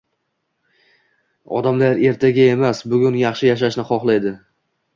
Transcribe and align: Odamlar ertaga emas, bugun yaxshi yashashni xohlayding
Odamlar 1.59 2.03
ertaga 2.13 2.49
emas, 2.55 2.83
bugun 2.95 3.21
yaxshi 3.23 3.51
yashashni 3.53 3.89
xohlayding 3.95 4.45